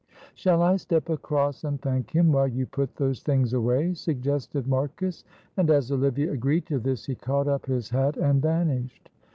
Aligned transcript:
"Shall 0.33 0.63
I 0.63 0.77
step 0.77 1.09
across 1.09 1.63
and 1.63 1.79
thank 1.79 2.09
him, 2.15 2.31
while 2.31 2.47
you 2.47 2.65
put 2.65 2.95
those 2.95 3.21
things 3.21 3.53
away?" 3.53 3.93
suggested 3.93 4.67
Marcus. 4.67 5.23
And 5.57 5.69
as 5.69 5.91
Olivia 5.91 6.31
agreed 6.31 6.65
to 6.69 6.79
this, 6.79 7.05
he 7.05 7.13
caught 7.13 7.47
up 7.47 7.67
his 7.67 7.91
hat 7.91 8.17
and 8.17 8.41
vanished. 8.41 9.11